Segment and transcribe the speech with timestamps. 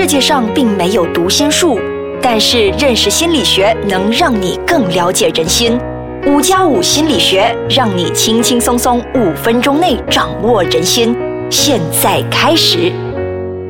[0.00, 1.78] 世界上并没有读心术，
[2.22, 5.78] 但是认识心理学能让你更了解人心。
[6.26, 11.14] 五加五心理学让你轻轻松松五分钟内掌握人心。
[11.50, 12.90] 现在开始。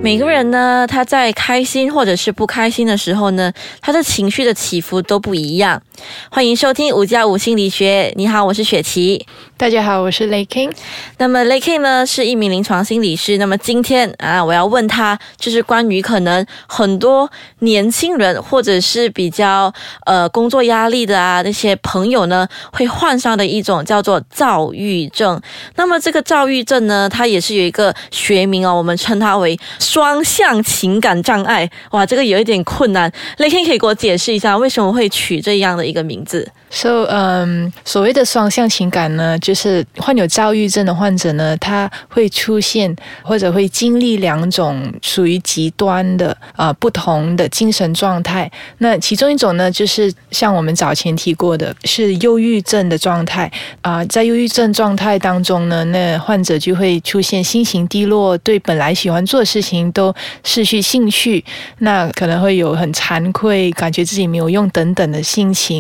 [0.00, 5.82] 每个人呢，他在开心或者是不开心的时候呢，他的情绪的起伏都不一样。
[6.30, 8.12] 欢迎收听五加五心理学。
[8.16, 9.26] 你好，我是雪琪。
[9.56, 10.70] 大家好，我是雷 king。
[11.18, 13.36] 那么雷 king 呢是一名临床心理师。
[13.36, 19.70] 那么今天啊，我要问他，就是关于可能很多年轻人或者是比较
[20.06, 25.38] 呃工作压力的啊那些朋友呢，会患上的一种叫做躁郁症。
[25.74, 31.70] 那么这个躁郁症呢，它也是有一个学名哦，我们称它为双向情感障碍。
[31.90, 33.12] 哇，这个有一点困难。
[33.36, 48.50] 雷 king 可以给我解释一下，为什么会取这样的一个名字？So，嗯，所谓的双向情感呢，就是患有躁郁症的患者呢，他会出现或者会经历两种属于极端的啊不同的精神状态。
[48.78, 53.50] 那其中一种呢，就是像我们早前提过的，是忧郁症的状态
[53.82, 54.04] 啊。
[54.04, 61.44] 在忧郁症状态当中呢，那患者就会出现心情低落，对本来喜欢做的事情都失去兴趣，
[61.78, 65.79] 那可能会有很惭愧，感觉自己没有用等等的心情。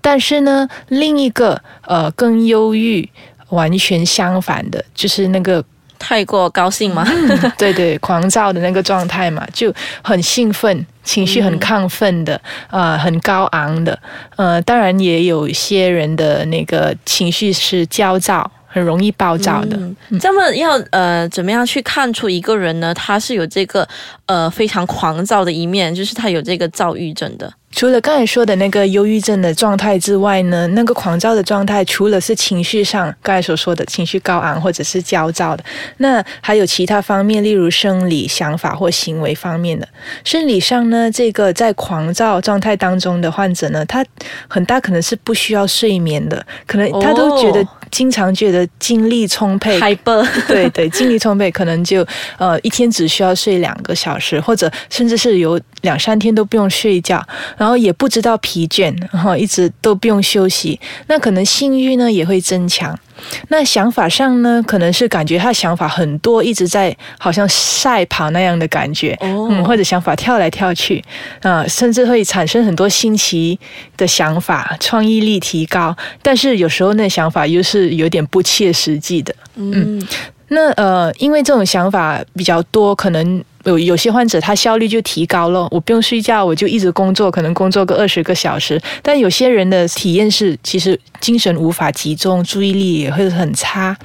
[0.00, 3.08] 但是呢，另一个呃跟忧郁，
[3.48, 5.64] 完全相反的，就是那个
[5.98, 7.06] 太过高兴吗？
[7.56, 9.72] 对对，狂躁的那个状态嘛，就
[10.02, 12.38] 很兴奋，情绪很亢奋的，
[12.70, 13.98] 呃，很高昂的。
[14.36, 19.78] 呃，当然也有些人的那个情绪是焦躁，很容易暴躁的。
[20.18, 22.92] 这么要呃，怎么样去看出一个人呢？
[22.92, 23.86] 他是有这个
[24.26, 27.52] 呃非常狂躁的一面，就是他有这个躁郁症的。
[27.70, 35.64] 除了刚才说的那个忧郁症的状态之外呢，那个狂躁的状态，除了是情绪上刚才所说的情绪高昂或者是焦躁的，
[35.98, 39.88] 那还有其他方面，例如生理、想法或行为方面的。
[40.24, 44.04] 生理上呢，这个在狂躁状态当中的患者呢，他
[44.46, 52.04] 很大可能是不需要睡眠的，可能他都觉得经常觉得精力充沛，hyper， 对对，精力充沛，可能就
[52.38, 57.24] 呃一天只需要睡两个小时，或者甚至是有两三天都不用睡觉。
[57.56, 62.98] 然后也不知道疲倦，然后一直都不用休息，那可能性欲呢也会增强。
[63.48, 71.02] 那想法上呢，可能是感觉他想法很多，一直在好像赛跑那样的感觉，嗯，或者想法跳来跳去，
[71.42, 73.58] 啊，甚至会产生很多新奇
[73.96, 75.96] 的想法，创意力提高。
[76.22, 80.00] 但是有时候那想法又是有点不切实际的，嗯，
[80.48, 83.42] 那呃，因为这种想法比较多，可能。
[83.64, 88.80] 有有些患者他效率就提高了，我不用睡觉，我就一直工作，可能工作个二十个小时。
[89.02, 93.96] 但有些人的体验是，其实精神无法集中，注意力也会很差。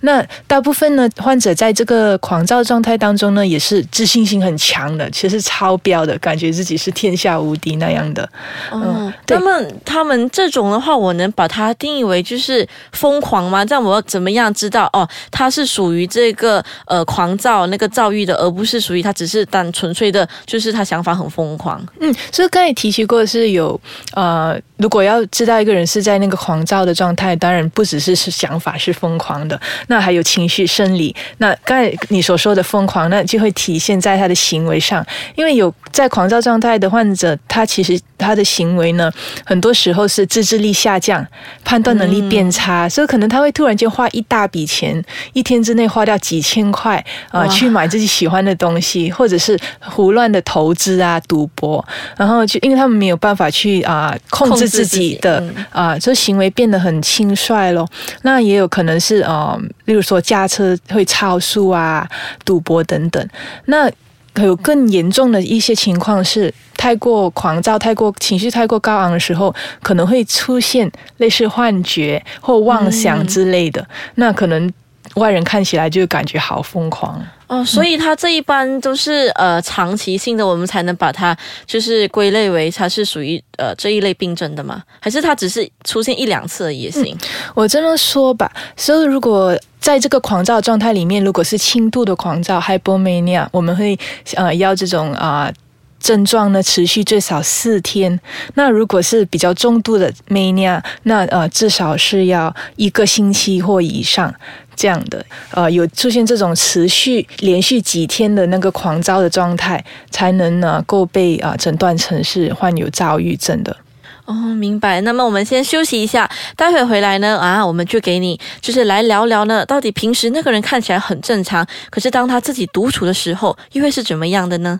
[0.00, 8.26] 那大部分呢，患者在这个狂躁状态当中呢，也是自信心很强的，其实超标的，感觉自己是天下无敌那样的。
[8.72, 13.62] 嗯，那么他们这种的话，我能把它定义为就是疯狂吗？
[13.62, 19.01] 这样我要怎么样知道哦，他是属于这个呃狂躁那个躁郁的，而不是属于。
[19.02, 21.84] 他只是单纯粹的，就是他想法很疯狂。
[22.00, 23.78] 嗯，所以刚才提起过是有
[24.14, 31.14] 呃，如果要知道一个人是在那个狂躁的状态，当然不只是是想法是疯狂的，那还有情绪、生理。
[31.38, 39.10] 那刚才你所说的疯狂，那就会体现在他的行为上，因为有在狂躁状态的患者，他其实他的行为呢，
[39.44, 41.26] 很多时候是自制力下降，
[41.64, 45.02] 判断能力变差，所以可能他会突然间花一大笔钱，
[45.32, 48.91] 一天之内花掉几千块啊，去买自己喜欢的东西。
[49.10, 51.84] 或者是胡乱的投资啊，赌博，
[52.16, 57.88] 然后就因为他们没有办法去啊控制自己的啊，这行为变得很轻率咯。
[58.22, 62.08] 那也有可能是啊，例如说驾车会超速啊，
[62.44, 63.28] 赌博等等。
[63.66, 63.90] 那
[64.36, 73.86] 有更严重的一些情况是，太过狂躁、太过情绪太过高昂的时候，可能会出现类似幻觉或妄想之类的。
[74.14, 74.72] 那可能
[75.14, 77.22] 外人看起来就感觉好疯狂。
[77.48, 84.82] 哦，所以它这一般都是呃长期性的，我们才能把它就是归类为它是属于呃这一类病症的吗？
[84.98, 87.14] 还是它只是出现一两次也行？
[87.54, 93.98] 我这么说吧，所以如果在这个狂躁状态里面，如果是轻度的狂躁 （hypomania），我们会
[94.34, 95.52] 呃要这种啊
[96.00, 98.18] 症状呢持续最少四天。
[98.54, 104.34] 那如果是比较重度的 mania，那呃至少是要一个星期或以上。
[104.74, 113.76] 这样的，呃，有出现这种持续连续几天的那个狂躁的状态，才能呢够被啊诊断成是患有躁郁症的。
[114.24, 115.00] 哦，明白。
[115.00, 124.78] 那么我们先休息一下，待会回来呢啊，我们就给你就是来聊聊呢，到底平时那个人看起来很正常，可是当他自己独处的时候，又会是怎么样的呢？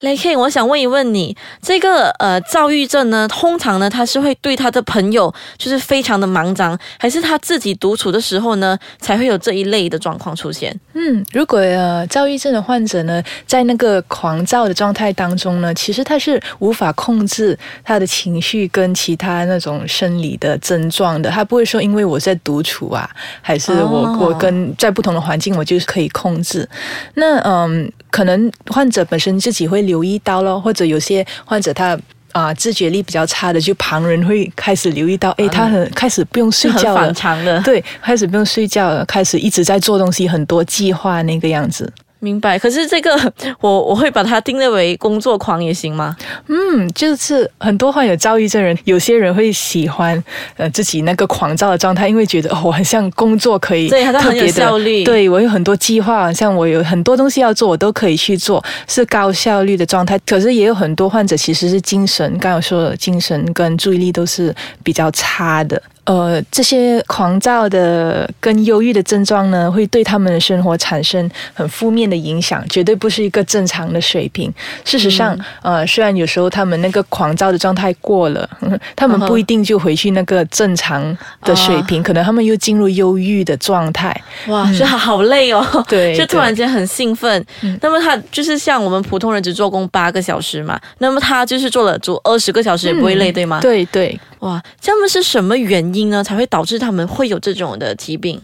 [0.00, 10.74] 雷 K，我想问一问你，这个呃躁郁症呢，通常呢，他是会对他的朋友就是非常的忙张，还是他自己独处的时候呢，才会有这一类的状况出现？
[10.94, 23.08] 嗯，如果呃躁郁症的患者呢，在那个狂躁的状态当中呢，其实他是无法控制他的情绪跟其他那种生理的症状的，他不会说因为我在独处啊，
[23.42, 26.66] 还是我、哦我跟在不同的环境，我就是可以控制。
[27.14, 31.98] 那嗯，可能患者本身自己会留意到咯，或者有些患者他。
[32.32, 41.92] 啊，自觉力比较差的，就旁人会开始留意到，哎，他很开始不用睡觉了很反，常的，对，开始不用睡觉了，开始一直在做东西，很多计划那个样子。
[42.20, 42.58] 明白。
[42.58, 43.18] 可是这个
[43.60, 46.16] 我我会把它定位为工作狂也行吗？
[46.46, 50.22] 嗯，就是很多患有躁郁症人，有些人会喜欢
[50.56, 60.18] 呃自己那个狂躁的状态，因为觉得哦，我很像工作可以对特别的效率对我有很多计划，好像我有很多东西要做，我都可以去做，是高效率的状态。
[60.26, 65.80] 可是也有很多患者其实是精神，刚刚有说了，精神跟注意力都是比较差的。
[66.04, 74.52] 呃，这些狂躁的跟忧郁的症状呢，会对他们的生活产生很负面的影响，绝对不是一个正常的水平。
[74.84, 78.48] 事实上，呃，虽然有时候他们那个狂躁的状态过了，
[78.96, 84.14] 他们不一定就回去那个正常的水平，可能他们又进入忧郁的状态。
[84.48, 87.44] 哇，就好好累哦，对 就突然间很兴奋。
[87.80, 93.60] 那么他就是像我们普通人只做工八个小时嘛，那么他就是做了足二十个小时也不会累，对吗？
[93.60, 98.40] 对对，哇，这样是什么原因呢，才会导致他们会有这种的疾病？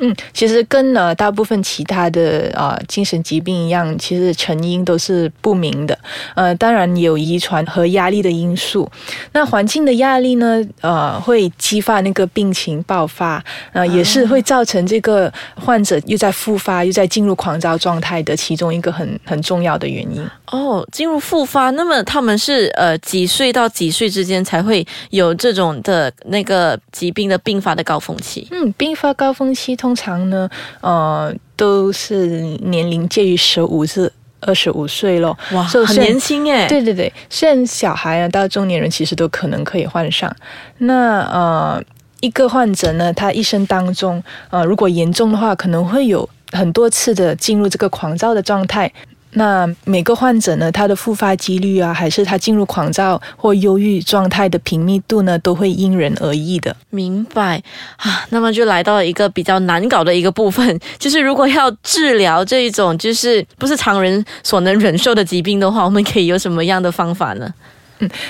[0.00, 5.98] 嗯，其实跟呃大部分其他的呃精神疾病一样，其实成因都是不明的。
[6.34, 8.90] 呃，当然有遗传和压力的因素。
[9.32, 13.42] 那环境的压力呢，呃，会激发那个病情爆发，
[13.72, 20.24] 呃，也是会造成这个患者又在复发，又在进入狂躁状态的其中一个很很重要的原因。
[20.50, 28.46] 哦，进入复发，那么他们是呃几岁到几岁之间才会有这种的那个疾病的并发的高峰期？
[28.50, 30.48] 嗯，并发高峰期通常呢，
[30.80, 32.26] 呃，都是
[32.62, 35.36] 年龄介于十五至二十五岁咯。
[35.52, 36.66] 哇，很年轻哎。
[36.66, 40.34] 对对对，虽然小孩啊到中年人其实都可能可以患上。
[40.78, 41.82] 那呃，
[42.20, 48.92] 一个患者呢，他一生当中，呃，如果严重的话，可能会有很多次的进入这个狂躁的状态。
[49.32, 56.74] 那每个患者呢，他的复发几率啊，还是他进入狂躁或忧郁状态的频密度呢，都会因人而异的。
[56.90, 57.62] 明白
[57.96, 67.52] 啊，那么就来到一个比较难搞的一个部分，就是如果要治疗这一种就是不是常人所能忍受的疾病的话，我们可以有什么样的方法呢？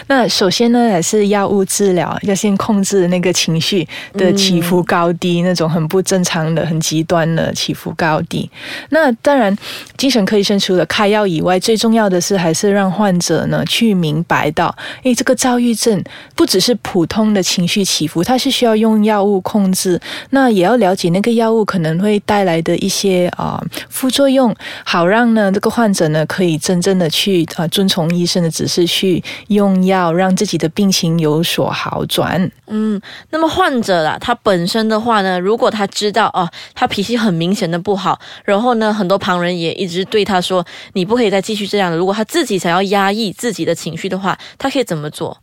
[0.07, 8.51] 那首先呢，还是药物治疗，要先控制那个情绪的起伏高低，那种很不正常的、很极端的起伏高低。
[8.91, 9.57] 那当然，
[9.97, 16.03] 精神科医生除了开药以外，最重要的是还是让患者呢去明白到，诶，这个躁郁症
[16.35, 20.01] 不只是普通的情绪起伏，它是需要用药物控制。
[20.31, 24.55] 那也要了解那个药物可能会带来的一些啊、副作用，
[24.85, 29.23] 好让呢这个患者呢可以真正的去啊、遵从医生的指示去
[29.59, 32.49] 用药，让自己的病情有所好转。
[32.69, 33.01] 嗯，
[33.31, 41.97] 那么患者啦，他本身的话呢，如果他知道哦，他脾气很明显的不好，然后呢，很多旁人也一直对他说，你不可以再继续这样了。
[41.97, 45.37] 如果他自己想要压抑自己的情绪的话，他可以怎么做？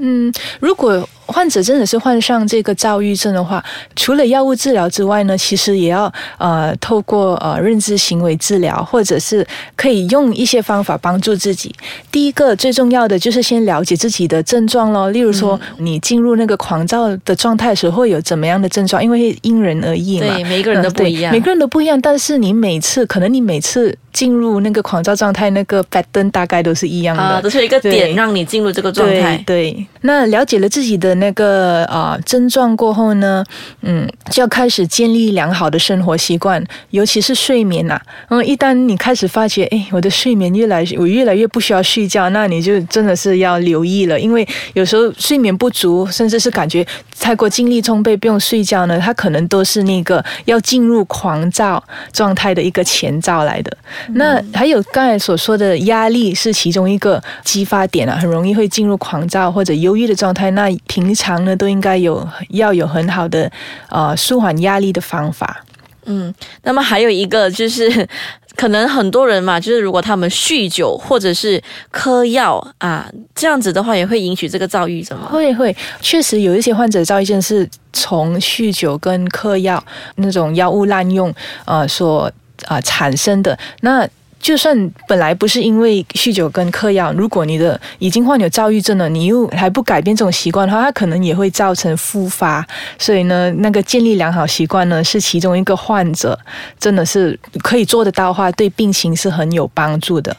[0.00, 3.62] 嗯，如果患者真的是患上这个躁郁症的话，
[3.94, 11.72] 除了药物治疗之外呢，其实也要呃透过呃认知行为治疗，或者是可以用一些方法帮助自己。
[12.10, 20.34] 第一个最重要的就是先了解自己的症状咯，例如说、你进入那个狂躁的状态的时候会有怎么样的症状，因为因人而异嘛。
[20.34, 21.32] 对，每个人都嗯不一样。
[21.32, 27.22] 对每个人都不一样，但是你每次可能你每次进入那个狂躁状态，那个 pattern 大概都是一样的。
[27.22, 29.42] 啊，都是一个点让你进入这个状态。
[29.46, 33.44] 对对，那了解了自己的那个啊、症状过后呢，
[33.82, 46.86] 嗯，就要开始建立良好的生活习惯，尤其是睡眠呐、嗯，一旦你开始发觉，哎，我的睡眠越来我越来越不需要睡觉，那你就真的是要留意了，因为有时候睡眠不足，甚至是感觉
[47.18, 53.76] 太过精力充沛不用睡觉呢，它可能都是那个要进入狂躁状态的一个前兆来的。
[54.08, 60.50] 那还有刚才所说的压力是其中一个激发点啊，很容易会进入狂躁或者忧郁的状态。
[60.52, 63.50] 那平常呢都应该有要有很好的
[63.88, 65.64] 呃舒缓压力的方法。
[66.06, 68.08] 嗯，那么还有一个就是，
[68.56, 75.28] 可能很多人嘛，就是如果他们酗酒或者是嗑药啊，这样子的话，也会引起这个躁郁症吗？
[75.30, 79.82] 会会，确实有一些患者躁郁症是从酗酒跟嗑药
[80.16, 81.32] 那种药物滥用
[81.66, 82.32] 呃所
[82.66, 83.58] 啊、产生的。
[83.80, 84.08] 那
[84.40, 92.66] 就算本来不是因为酗酒跟嗑药，如果你的已经患有躁郁症了，你又还不改变这种习惯的话，它可能也会造成复发。
[92.98, 96.38] 所以呢，那个建立良好习惯呢，是其中一个患者
[96.78, 100.34] 真的是可以做得到的话，对病情是很有帮助的。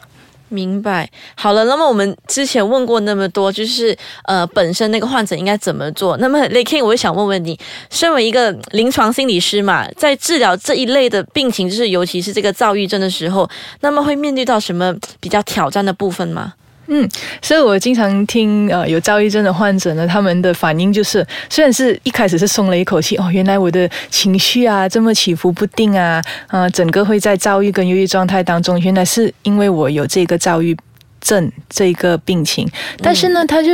[0.52, 6.16] 明白，好了，那么我们之前问过那么多，就是呃，本身那个患者应该怎么做？
[6.18, 7.58] 那么 l a k i n 我也想问问你，
[7.90, 13.48] 身为一个临床心理师嘛，在治疗这一类的病情，就是尤其是这个躁郁症的时候，
[13.80, 16.52] 那么会面对到什么比较挑战的部分吗？
[16.94, 17.08] 嗯，
[17.40, 30.76] 所以我经常听呃有躁郁症的患者呢，他们的反应就是，虽然是一开始是松了一口气哦，原来我的情绪啊这么起伏不定啊，啊，整个会在躁郁跟忧郁状态当中，原来是因为我有这个躁郁
[31.22, 32.68] 症这个病情，
[33.02, 33.70] 但是呢，他就。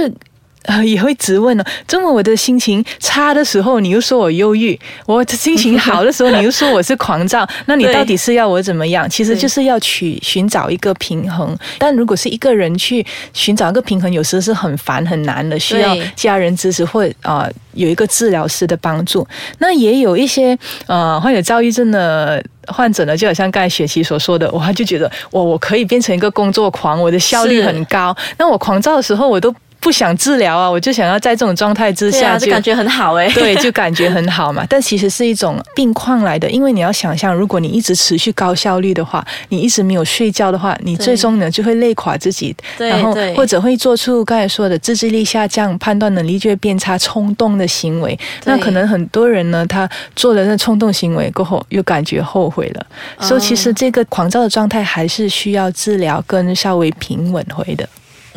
[0.69, 1.65] 啊， 也会质问呢。
[1.87, 7.49] 这么我的心情差的时候，你又说我忧郁；我心情好的时候，你又说我是狂躁。
[7.67, 9.09] 那你到底是要我怎么样？
[9.09, 11.57] 其实就是要去寻找一个平衡。
[11.79, 19.27] 但如果是一个人去寻找一个平衡，有时是很烦很难的，需要家人支持或啊有一个治疗师的帮助。
[19.59, 20.57] 那也有一些
[20.87, 28.15] 呃患有躁郁症的患者呢，就好像刚才雪琪所说的，我就觉得我我可以变成一个工作狂，我的效率很高。
[28.37, 29.55] 那我狂躁的时候，我都。
[29.81, 33.29] 不想治疗啊，我就想要在这种状态之下，就感觉很好哎。
[33.35, 34.65] 对，就感觉很好嘛。
[34.69, 48.19] 但其实是一种病况来的，因为你要想象，如果你一直持续高效率的话，你一直没有睡觉的话，你最终呢就会累垮自己，然后或者会做出刚才说的自制力下降、判断能力就会变差、冲动的行为。
[48.45, 52.87] 那可能很多人呢，他做了那冲动行为过后，又感觉后悔了。
[53.21, 57.89] 所以其实这个狂躁的状态还是需要治疗跟稍微平稳回的。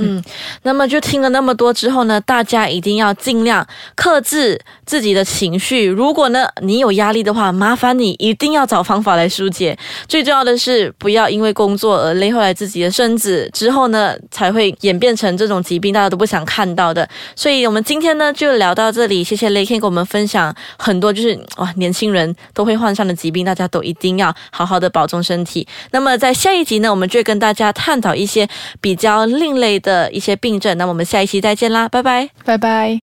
[0.02, 0.24] 嗯，
[0.64, 3.66] 那么就听了那么多之后呢，大家一定要尽量
[3.96, 5.86] 克制自己的情绪。
[5.86, 9.78] 如果呢你有压力的话，麻烦你一定要找方法来疏解。
[10.08, 17.08] 最重要的是，不要因为工作而累坏了自己的身子，之后呢才会演变成这种疾病，大家都不想看到的。
[17.36, 25.68] 所以，我们今天呢就聊到这里，谢谢雷 Ken 给我们分享很多，就是哇年轻人都会患上的疾病，大家都一定要好好的保重身体。
[25.92, 28.48] 那么在下一集呢，我们就会跟大家探讨一些
[28.80, 29.91] 比较另类的。
[29.92, 33.00] 的一些病症，那我们下一期再见啦，拜拜，拜拜。